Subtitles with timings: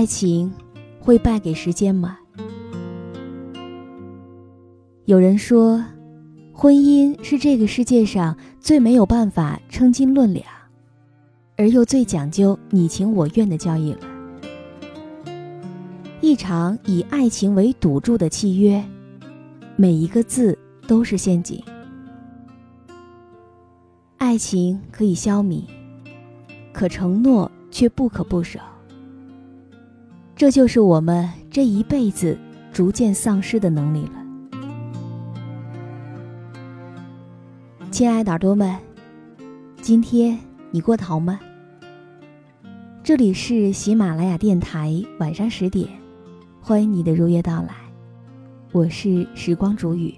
[0.00, 0.50] 爱情
[0.98, 2.18] 会败给时间吗？
[5.04, 5.84] 有人说，
[6.54, 10.46] 婚姻是这个世界上最没有办法称斤论两，
[11.58, 13.98] 而又最讲究你情我愿的交易了。
[16.22, 18.82] 一场以爱情为赌注的契约，
[19.76, 21.62] 每一个字都是陷阱。
[24.16, 25.62] 爱情可以消弭，
[26.72, 28.58] 可承诺却不可不守。
[30.40, 32.34] 这就是我们这一辈子
[32.72, 34.12] 逐渐丧失的能力了，
[37.90, 38.74] 亲爱的耳朵们，
[39.82, 40.38] 今天
[40.70, 41.38] 你过得好吗？
[43.04, 45.86] 这里是喜马拉雅电台，晚上十点，
[46.62, 47.74] 欢迎你的如约到来，
[48.72, 50.14] 我是时光煮雨。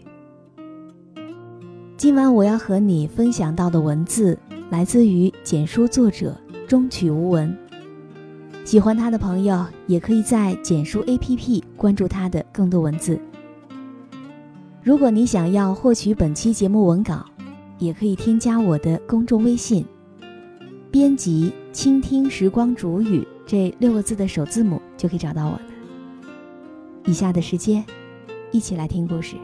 [1.96, 4.38] 今晚我要和你分享到的文字
[4.70, 7.58] 来自于简书作者中曲无闻。
[8.64, 13.20] 喜欢他的朋友也可以在简书 APP 关注他的更多文字。
[14.82, 17.24] 如果你想要获取本期节目文稿，
[17.78, 19.84] 也可以添加我的公众微信，
[20.90, 25.62] 编辑“倾听时光煮雨”这六个字的首字母就可以找到我了。
[27.04, 27.84] 以下的时间，
[28.52, 29.36] 一起来听故事。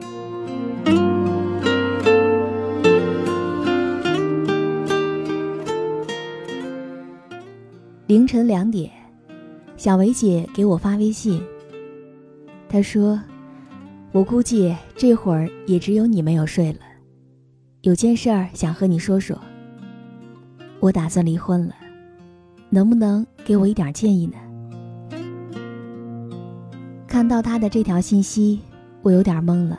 [8.06, 8.97] 凌晨两点。
[9.78, 11.41] 小维姐给我发微信，
[12.69, 13.19] 她说
[14.11, 16.81] ：“我估计这会儿也只有你没有睡了，
[17.83, 19.39] 有件事儿想和你说说。
[20.81, 21.75] 我打算离婚了，
[22.71, 24.37] 能不能给我一点建议呢？”
[27.06, 28.59] 看到她的这条信息，
[29.03, 29.78] 我有点懵了。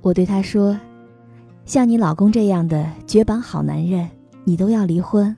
[0.00, 0.76] 我对她说
[1.64, 4.10] ：“像你老公这样的绝版好男人，
[4.42, 5.36] 你都要离婚，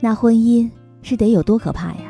[0.00, 0.68] 那婚姻
[1.00, 2.00] 是得有多可怕呀？”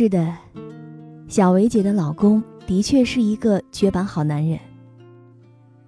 [0.00, 0.32] 是的，
[1.26, 4.56] 小维姐的老公的确是一个绝版好男人。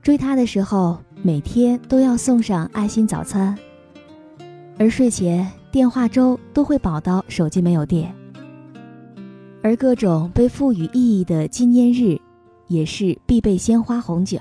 [0.02, 3.56] 追她的时候，每天都要送上爱心早餐，
[4.80, 8.12] 而睡前电话粥都会饱到手机没有电。
[9.62, 12.20] 而各种被赋予意义的纪念日，
[12.66, 14.40] 也是必备鲜花红酒。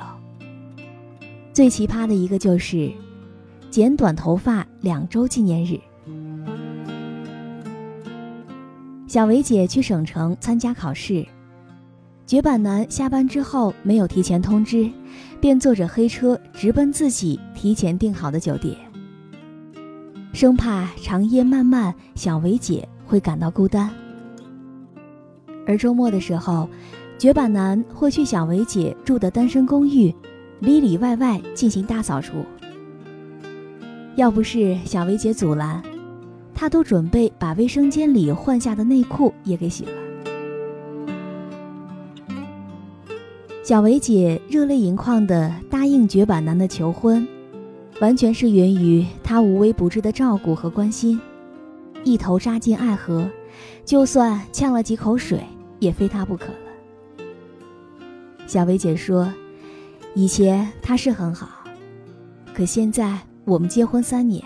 [1.54, 2.92] 最奇葩的一个就是
[3.70, 5.80] 剪短头发两周纪念日。
[9.10, 11.26] 小维姐去省城参加考试，
[12.28, 14.88] 绝版男下班之后没有提前通知，
[15.42, 18.78] 便坐着黑车直奔自己提前订好的酒店，
[20.32, 23.90] 生怕长夜漫漫，小维姐会感到孤单。
[25.66, 26.70] 而周末的时候，
[27.18, 30.14] 绝版男会去小维姐住的单身公寓，
[30.60, 32.46] 里里外外进行大扫除。
[34.16, 35.82] 要不是小维姐阻拦。
[36.60, 39.92] 他都准备把卫生间里换下的内裤也给洗了。
[43.64, 47.26] 小维姐热泪盈眶的答应绝版男的求婚，
[48.02, 51.18] 完全是源于他无微不至的照顾和关心，
[52.04, 53.26] 一头扎进爱河，
[53.86, 55.42] 就算呛了几口水
[55.80, 57.26] 也非他不可了。
[58.48, 59.34] 小维姐说
[60.14, 61.48] ：“以前他是很好，
[62.54, 64.44] 可现在我们结婚三年，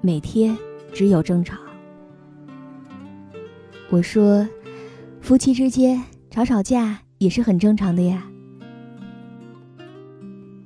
[0.00, 0.56] 每天……”
[0.94, 1.58] 只有争吵。
[3.90, 4.48] 我说，
[5.20, 8.24] 夫妻之间吵吵架也是很正常的呀。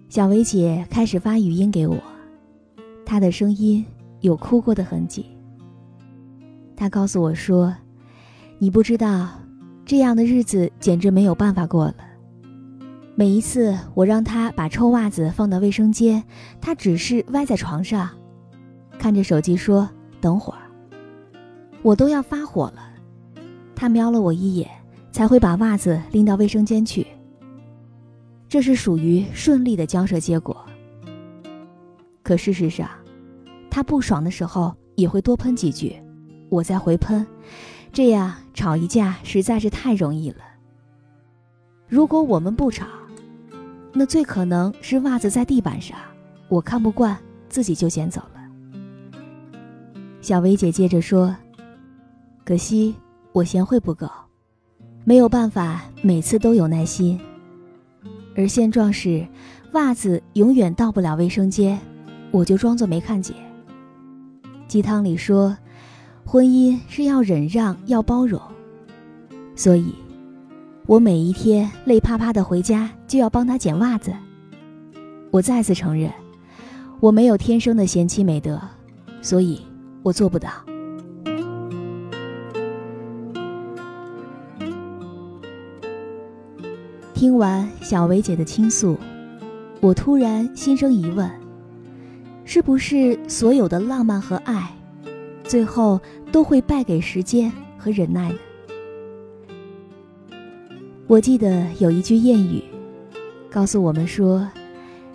[0.09, 1.97] 小薇姐开始发语音给我，
[3.05, 3.85] 她的声音
[4.21, 5.27] 有哭过的痕迹。
[6.77, 7.75] 她告诉我说
[8.59, 9.29] ：“你不知道，
[9.85, 11.95] 这样的日子简直没有办法过了。
[13.15, 16.23] 每一次我让他把臭袜子放到卫生间，
[16.61, 18.09] 他只是歪在床上，
[18.99, 20.61] 看着手机说：“等会儿。”
[21.83, 22.91] 我都要发火了。
[23.75, 24.69] 他瞄了我一眼，
[25.13, 27.07] 才会把袜子拎到卫生间去。
[28.49, 30.65] 这是属于顺利的交涉结果。
[32.23, 32.89] 可事实上，
[33.71, 35.97] 他不爽的时候也会多喷几句，
[36.49, 37.25] 我再回喷，
[37.93, 40.39] 这样吵一架实在是太容易了。
[41.87, 42.87] 如果我们不吵，
[43.93, 45.97] 那最可能是袜子在地板上，
[46.49, 47.17] 我看不惯，
[47.49, 48.38] 自己就捡走了。
[50.29, 51.35] 小薇姐接着说
[52.45, 52.95] ：“可惜
[53.33, 54.07] 我贤惠不够，
[55.03, 57.19] 没有办法每次都有耐心。
[58.37, 59.27] 而现状是，
[59.73, 61.81] 袜子永远到不了卫生间，
[62.31, 63.35] 我就装作没看见。
[64.67, 65.57] 鸡汤里说，
[66.27, 68.39] 婚姻是要忍让，要包容，
[69.57, 69.95] 所以。”
[70.85, 74.13] 我每一天累趴趴的回家，就要帮他捡袜子。
[75.31, 76.13] 我再次承认，
[77.01, 78.61] 我没有天生的贤妻美德，
[79.23, 79.63] 所以
[80.09, 80.51] 我做不到。
[87.13, 88.97] 听完小薇姐的倾诉，
[89.81, 91.31] 我突然心生疑问：
[92.47, 94.73] 是不是所有的浪漫和爱，
[95.45, 96.01] 最后
[96.33, 98.39] 都会败给时间和忍耐呢？
[101.07, 102.63] 我记得有一句谚语，
[103.51, 104.49] 告诉我们说，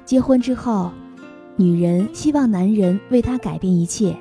[0.06, 0.92] 结婚之后，
[1.56, 4.16] 女人希望男人为她改变一切，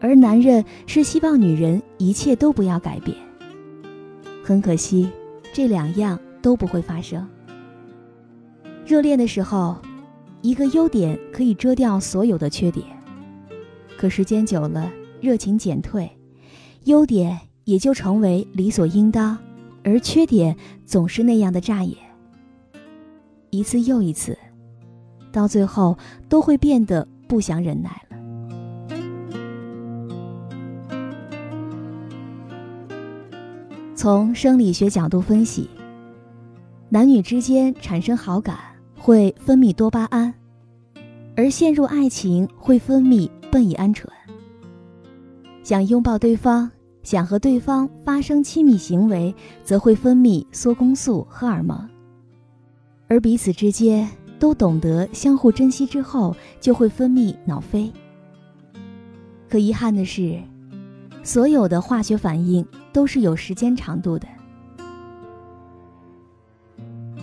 [0.00, 3.16] 而男人是希望女人一切都不要改变。
[4.42, 5.08] 很可惜，
[5.52, 7.28] 这两样都不会发生。
[8.84, 9.76] 热恋的时候，
[10.42, 12.84] 一个优点可以遮掉所有的缺点，
[13.96, 16.10] 可时间久了，热情减退，
[16.84, 19.38] 优点也就成为理所应当。
[19.82, 21.96] 而缺点总是那样的扎眼，
[23.48, 24.36] 一次又一次，
[25.32, 25.96] 到最后
[26.28, 28.09] 都会变得不想忍耐了。
[34.00, 35.68] 从生理学角度分析，
[36.88, 38.58] 男女之间产生好感
[38.98, 40.32] 会分泌多巴胺，
[41.36, 44.10] 而陷入爱情会分泌苯乙胺醇。
[45.62, 46.70] 想拥抱对方。
[47.02, 51.86] 想和对方发生亲密行为，则会分泌缩宫素、荷尔蒙，
[53.06, 54.08] 而彼此之间
[54.38, 57.92] 都懂得相互珍惜之后，就会分泌脑啡。
[59.46, 60.40] 可遗憾的是，
[61.22, 64.26] 所有的化学反应都是有时间长度的。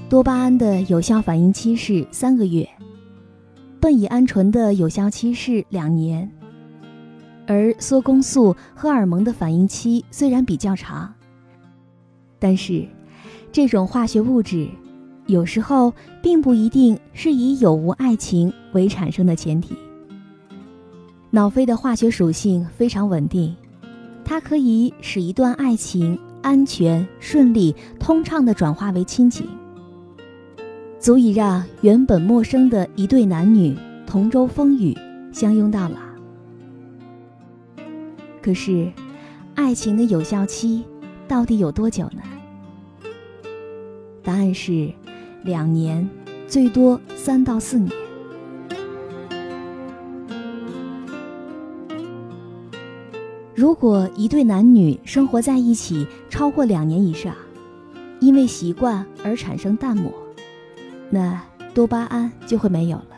[0.09, 2.67] 多巴胺的有效反应期是三个月，
[3.81, 6.29] 苯乙胺醇的有效期是两年。
[7.45, 11.13] 而缩宫素、荷尔蒙的反应期虽然比较长，
[12.39, 12.85] 但是
[13.51, 14.69] 这种化学物质
[15.27, 19.75] 有时候并不一定是以有无爱情为产生的前提。
[21.31, 23.55] 脑啡的化学属性非常稳定，
[24.29, 29.47] 它可以使一段爱情安全、顺利、通畅地转化为亲情，
[30.99, 33.73] 足以让原本陌生的一对男女
[34.05, 34.93] 同舟风雨，
[35.31, 35.95] 相拥到老。
[38.41, 38.91] 可是，
[39.55, 40.83] 爱情的有效期
[41.25, 42.21] 到底有多久呢？
[44.21, 44.91] 答案是
[45.43, 46.07] 两年，
[46.49, 48.06] 最多三到四年。
[53.57, 57.33] 如果一对男女生活在一起超过两年以上，
[58.19, 60.13] 因为习惯而产生淡漠，
[61.09, 61.41] 那
[61.73, 63.17] 多巴胺就会没有了，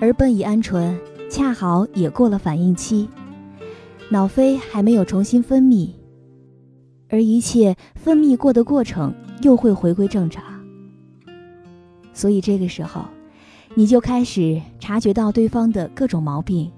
[0.00, 0.98] 而苯乙胺醇
[1.30, 3.08] 恰好也过了反应期。
[4.08, 5.90] 脑啡还没有重新分泌，
[7.08, 10.42] 而一切分泌过的过程又会回归正常。
[12.12, 13.04] 所以这个时候，
[13.76, 16.68] 你就开始察觉到对方的各种毛病，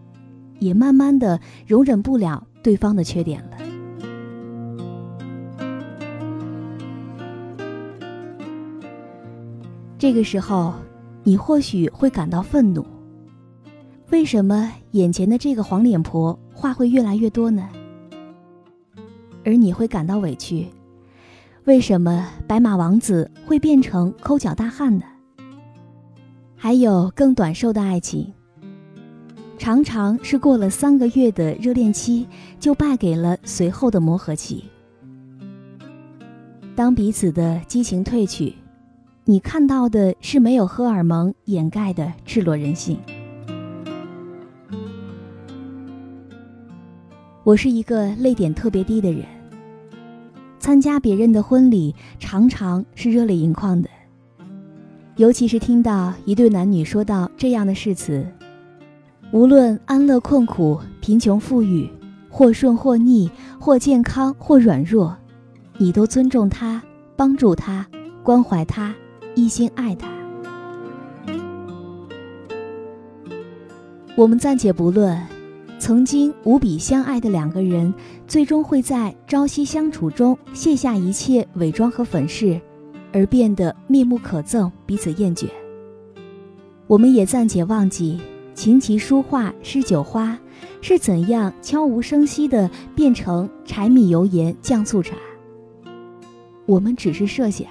[0.58, 3.56] 也慢慢的容忍不了对方的缺点了。
[9.98, 10.74] 这个时候，
[11.24, 12.84] 你或许会感到愤怒：
[14.10, 16.38] 为什么眼前的这个黄脸婆？
[16.52, 17.68] 话会越来越多呢，
[19.44, 20.66] 而你会感到委屈。
[21.64, 25.04] 为什么白马王子会变成抠脚大汉呢？
[26.56, 28.32] 还有更短寿的爱情，
[29.58, 32.26] 常常是过了三个月的热恋期，
[32.60, 34.64] 就败给了随后的磨合期。
[36.74, 38.54] 当彼此的激情褪去，
[39.24, 42.98] 你看到的是没有荷尔蒙掩盖的赤裸人性。
[47.42, 49.24] 我是一个泪点特别低的人，
[50.58, 53.88] 参加别人的婚礼，常常是热泪盈眶的。
[55.16, 58.26] 尤其是听到一对男女说到这样的誓词：
[59.32, 61.90] 无论安乐困苦、贫穷富裕，
[62.30, 63.28] 或顺或逆，
[63.60, 65.14] 或健康或软弱，
[65.78, 66.80] 你都尊重他，
[67.16, 67.86] 帮助他，
[68.22, 68.94] 关怀他，
[69.34, 70.08] 一心爱他。
[74.14, 75.20] 我们暂且不论，
[75.78, 77.92] 曾经无比相爱的两个人，
[78.28, 82.58] 最终会在朝夕相处中卸下一切伪装和粉饰，
[83.12, 85.46] 而变得面目可憎，彼此厌倦。
[86.86, 88.18] 我们也暂且忘记
[88.56, 90.36] 琴棋书画诗酒花
[90.80, 95.14] 是怎样悄无声息地变成柴米油盐酱醋茶。
[96.64, 97.68] 我们只是设想，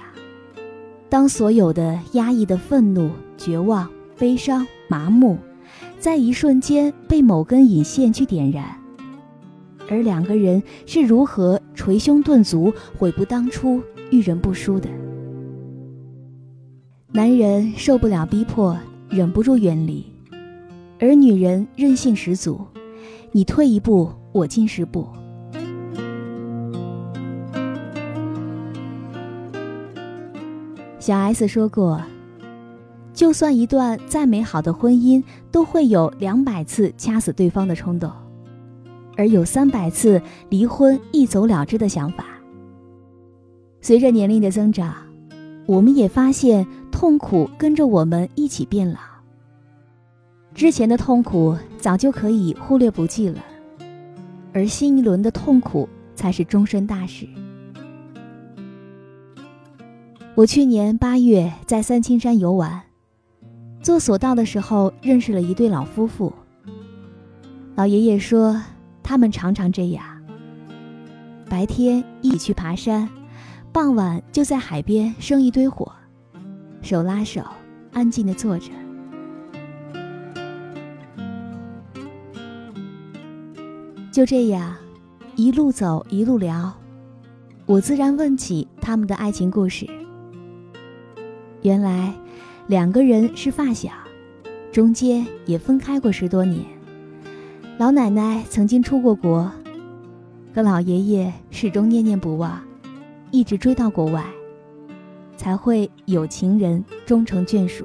[1.08, 5.36] 当所有的压抑的愤怒、绝望、悲伤、麻木。
[5.98, 8.64] 在一瞬间被某根引线去点燃，
[9.90, 14.88] 而两个人是如何捶胸顿足、悔不当初、遇人不淑的？
[17.10, 18.78] 男人受不了逼迫，
[19.08, 20.04] 忍不住远离；
[20.98, 22.60] 而女人韧性十足，
[23.32, 25.06] 你退一步，我进十步。
[30.98, 32.00] 小 S 说过。
[33.12, 38.10] 就算一段再美好的婚姻，都会有两百次掐死对方的冲动，
[39.16, 42.26] 而有三百次离婚一走了之的想法。
[43.80, 44.94] 随着年龄的增长，
[45.64, 49.15] 我们也发现痛苦跟着我们一起变老。
[50.56, 53.44] 之前的痛苦早就可以忽略不计了，
[54.54, 57.28] 而新一轮的痛苦才是终身大事。
[60.34, 62.82] 我去年八月在三清山游玩。
[63.82, 66.32] 坐索道的时候，认识了一对老夫妇。
[67.74, 68.58] 老爷爷说，
[69.02, 70.02] 他们常常这样：
[71.50, 73.06] 白天一起去爬山，
[73.72, 75.92] 傍晚就在海边生一堆火，
[76.80, 77.42] 手拉手，
[77.92, 78.70] 安静的坐着。
[84.16, 84.74] 就这样，
[85.34, 86.72] 一路走一路聊，
[87.66, 89.86] 我自然问起他们的爱情故事。
[91.60, 92.14] 原来。
[92.68, 93.90] 两个人是发小，
[94.72, 96.64] 中间也分开过十多年。
[97.76, 99.52] 老奶奶曾经出过国，
[100.54, 102.58] 可老爷爷始终念念不忘，
[103.30, 104.24] 一直追到国外，
[105.36, 107.84] 才会有情人终成眷属。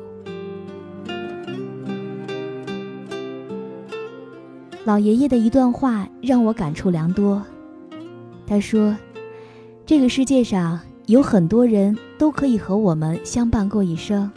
[4.84, 7.42] 老爷爷的一段话让我感触良多。
[8.48, 8.98] 他说
[9.86, 14.30] ：“这个世界上有很多人都可以和我们相伴过一生。”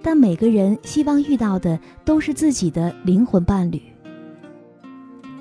[0.00, 3.82] 但每个人希望遇到的都是自己的灵魂伴侣。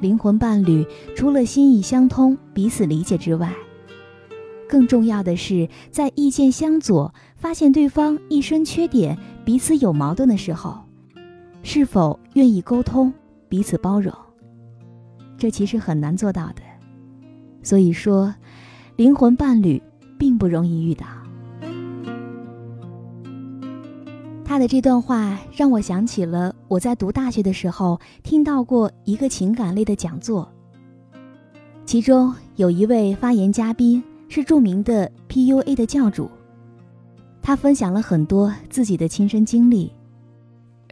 [0.01, 0.83] 灵魂伴侣
[1.15, 3.53] 除了心意相通、彼此理解之外，
[4.67, 9.15] 更重要的是在意见相左、发现对方一身缺点、
[9.45, 10.79] 彼此有矛盾的时候，
[11.61, 13.13] 是否愿意沟通、
[13.49, 14.13] 彼此包容。
[15.37, 16.61] 这其实很难做到的。
[17.61, 18.33] 所以说，
[18.95, 19.81] 灵魂伴侣
[20.17, 21.05] 并不容易遇到。
[24.43, 30.47] 他的这段话让我想起了我在读大学的时候听到过一个情感类的讲座，
[31.85, 36.29] 其中有一位发言嘉宾是著名的 PUA 的教主，
[37.41, 39.91] 他分享了很多自己的亲身经历，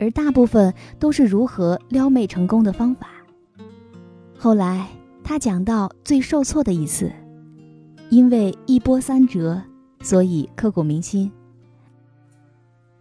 [0.03, 3.07] 而大部分都是如何撩妹成功的方法。
[4.37, 4.85] 后来
[5.23, 7.09] 他讲到最受挫的一次，
[8.09, 9.61] 因为一波三折，
[10.01, 11.31] 所以刻骨铭心。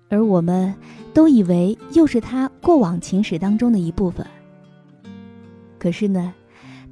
[0.09, 0.73] 而我们
[1.13, 4.25] 都以为又是他过往情史当中的一部分。
[5.81, 6.33] 可是呢，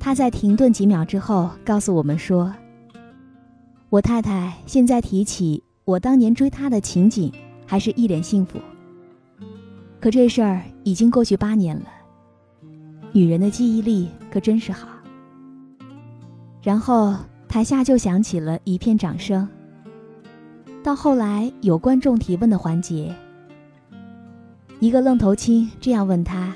[0.01, 2.53] 他在停顿几秒之后告诉我们说
[3.91, 7.33] ：“我太太现在提起我当年追她的情景，
[7.65, 8.59] 还是一脸幸福。
[10.01, 11.85] 可这事儿已经过去八年了，
[13.13, 14.89] 女人的记忆力可真是好。”
[16.63, 17.15] 然后
[17.49, 19.47] 台下就响起了一片掌声。
[20.83, 23.15] 到后来有观众提问的环节，
[24.79, 26.55] 一个愣头青这样问他：“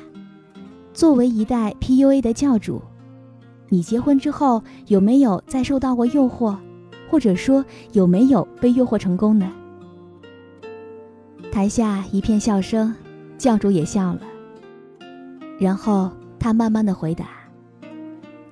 [0.94, 2.80] 作为一代 PUA 的教主，
[3.68, 6.56] 你结婚之后有没有再受到过诱惑，
[7.10, 9.52] 或者说有没有被诱惑成功呢？”
[11.52, 12.94] 台下一片笑声，
[13.44, 14.20] 教主也笑了。
[15.58, 17.26] 然后他慢慢的回答：“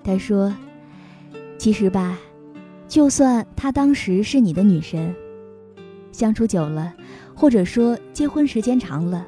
[0.04, 0.54] 他说，
[1.56, 2.18] 其实吧，
[2.86, 5.14] 就算她当时是你的女神。”
[6.12, 6.92] 相处久了，
[7.34, 9.26] 或者说结婚时间长了，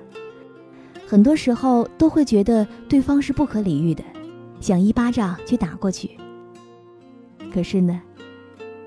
[1.06, 4.04] 很多时候都会觉得对方是不可理喻的，
[4.61, 6.11] 想一巴掌去打过去。
[7.50, 8.02] 可是呢，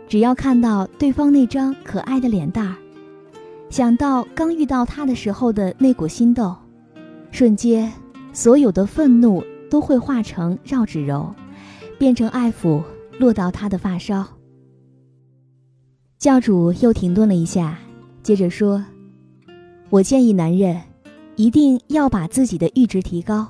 [0.08, 2.76] 只要看到对方那张可爱的脸蛋儿，
[3.72, 6.56] 想到刚遇到他的时候的那股心动，
[7.38, 7.94] 瞬间，
[8.34, 11.32] 所有的愤怒都会化成绕指柔，
[12.00, 12.82] 变成爱抚，
[13.20, 14.26] 落到他的发梢。
[16.18, 17.78] 教主又停顿了一下，
[18.24, 18.84] 接着说
[19.92, 20.82] ：“我建议男人，
[21.36, 23.48] 一定要把自己的阈值提高，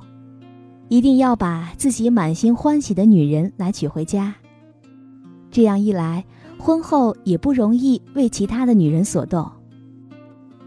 [0.89, 4.36] 一定要把自己满心欢喜的女人来娶回家。
[5.50, 6.25] 这样一来，
[6.60, 9.50] 婚后也不容易为其他的女人所动；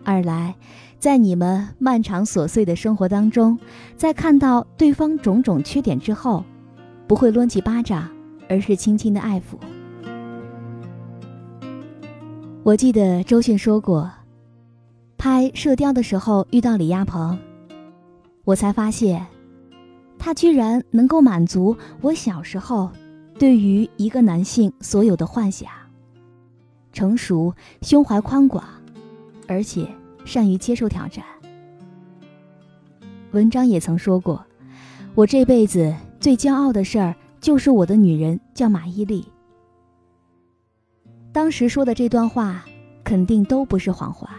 [0.04, 0.54] 二来，
[1.00, 3.58] 在你们漫长琐碎的生活当中，
[3.96, 6.44] 在看到对方种种缺点之后，
[7.06, 8.06] 不会抡起巴掌，
[8.50, 9.58] 而是轻轻的爱抚。”
[12.62, 14.10] 我记得周迅说过，
[15.16, 17.38] 拍《射雕》的时候遇到李亚鹏，
[18.44, 19.26] 我才发现，
[20.18, 22.90] 他居然能够满足我小时候
[23.38, 25.66] 对于一个男性所有的幻想。
[26.92, 28.62] 成熟、胸怀宽广，
[29.48, 29.88] 而且
[30.24, 31.24] 善于接受挑战。
[33.32, 34.44] 文章也曾说过，
[35.14, 39.24] 我这辈子最骄傲的事儿就是我的女人叫马伊琍。
[41.32, 42.64] 当时说的这段话，
[43.04, 44.30] 肯定都不是谎话。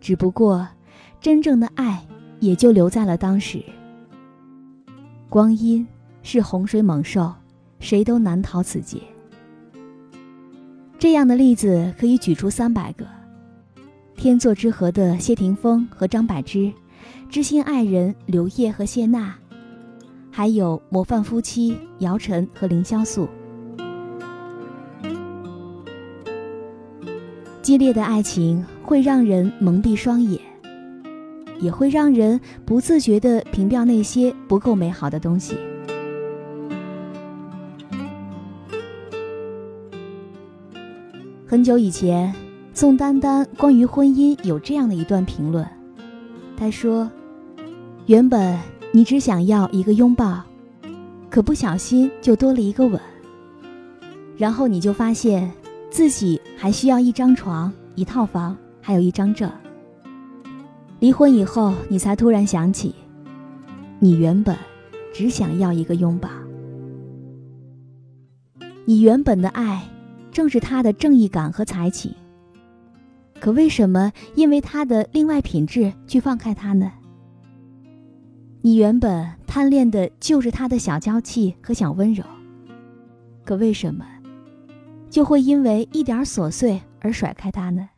[0.00, 0.68] 只不过，
[1.20, 2.06] 真正的爱
[2.38, 3.62] 也就留在了当时。
[5.28, 5.86] 光阴
[6.22, 7.34] 是洪水猛兽，
[7.80, 9.00] 谁都难逃此劫。
[10.98, 13.06] 这样的例子可以举出三百个：
[14.18, 16.72] 天作之合的谢霆锋和张柏芝，
[17.30, 19.32] 知心爱人刘烨和谢娜，
[20.28, 23.28] 还有模范夫妻姚晨和凌潇肃。
[27.62, 30.40] 激烈的爱情会让人蒙蔽双眼，
[31.60, 35.56] 也会让人不自觉地凭掉那些不够美好的东西。
[41.46, 42.34] 很久以前，
[42.80, 45.66] 宋丹丹关于婚姻有这样的一段评论，
[46.56, 47.10] 她说
[48.06, 48.56] ：“原本
[48.92, 50.40] 你只想要一个拥抱，
[51.28, 53.00] 可不小心就多了一个吻，
[54.36, 55.50] 然后你就发现。”
[55.90, 59.50] 自己还需要一张床、一套房，还有一张证。
[61.00, 62.94] 离婚以后，你才突然想起，
[63.98, 64.54] 你原本
[65.12, 66.28] 只想要一个拥抱。
[68.84, 69.82] 你原本的爱，
[70.30, 72.14] 正是他的正义感和才情。
[73.40, 76.92] 可为什么因为他的另外品质去放开他呢？
[78.60, 82.24] 你原本贪恋的就是他的小娇气和小温柔。
[83.44, 84.04] 可为什么？
[85.08, 87.88] 就会因为一点琐碎而甩开他呢？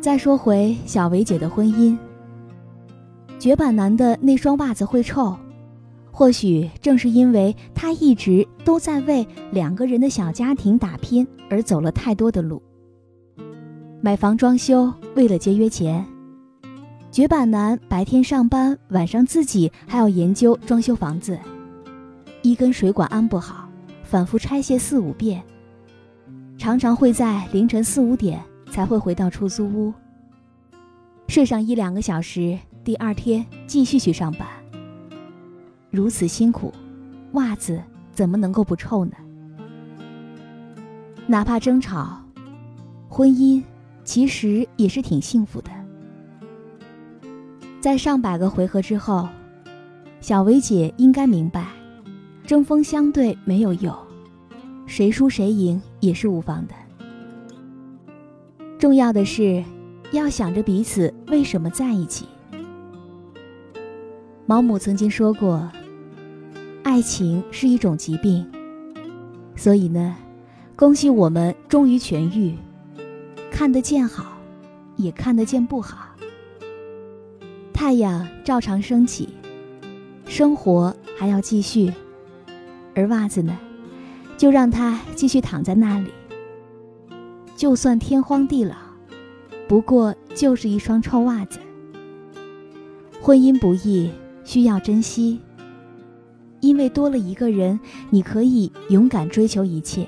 [0.00, 1.96] 再说回小维姐的婚姻，
[3.38, 5.36] 绝版男的那双袜子会臭，
[6.20, 12.62] 或许正是因为他一直都在为两个人的小家庭打拼，而走了太多的路。
[14.02, 16.04] 买房装修，为了节约钱。
[17.10, 21.38] 绝版男白天上班，晚上自己还要研究装修房子，
[22.42, 23.66] 一根水管安不好，
[24.02, 25.42] 反复拆卸四五遍，
[26.58, 28.38] 常常会在凌晨四五点
[28.70, 29.90] 才会回到出租屋，
[31.28, 34.46] 睡上一两个小时，第二天继续去上班。
[35.90, 36.72] 如此辛苦，
[37.32, 39.12] 袜子怎么能够不臭呢？
[41.26, 42.22] 哪怕争吵，
[43.08, 43.62] 婚姻
[44.04, 45.70] 其实也是挺幸福的。
[47.80, 49.28] 在上百个回合之后，
[50.20, 51.66] 小薇姐应该明白，
[52.44, 53.92] 针锋相对没有用，
[54.86, 56.74] 谁输谁赢也是无妨的。
[58.78, 59.64] 重要的是，
[60.12, 62.26] 要想着彼此为什么在一起。
[64.46, 65.70] 毛姆曾经说过，
[67.00, 68.46] 爱情是一种疾病，
[69.56, 70.14] 所以呢，
[70.76, 72.54] 恭喜我们终于痊愈，
[73.50, 74.36] 看得见好，
[74.96, 76.10] 也看得见不好。
[77.72, 79.30] 太阳照常升起，
[80.26, 81.90] 生活还要继续，
[82.94, 83.58] 而袜子呢，
[84.36, 86.10] 就让它继续躺在那里。
[87.56, 88.76] 就算天荒地老，
[89.66, 91.60] 不过就是一双臭袜子。
[93.22, 94.10] 婚姻不易，
[94.44, 95.40] 需要珍惜，
[96.60, 97.78] 因为多了一个人，
[98.10, 100.06] 你可以勇敢追求一切。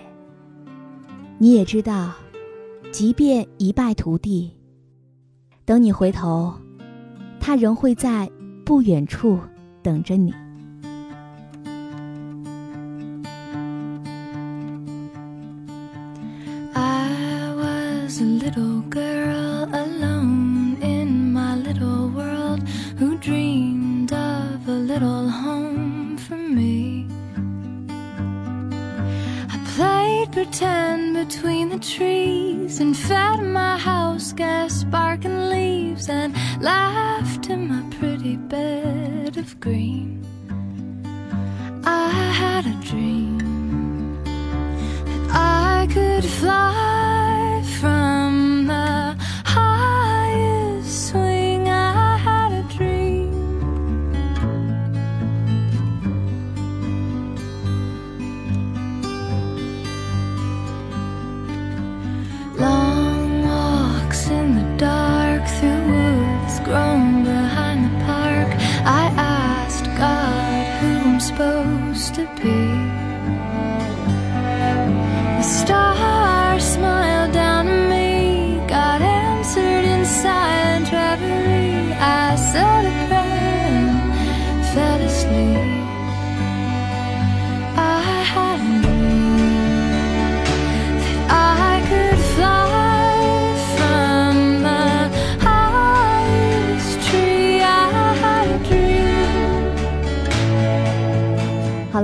[1.39, 2.13] 你也知道，
[2.91, 4.51] 即便一败涂地，
[5.65, 6.55] 等你回头。
[7.41, 8.31] 他仍会在
[8.65, 9.39] 不远处
[9.83, 10.33] 等着你。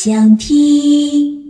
[0.00, 1.46] 想听。”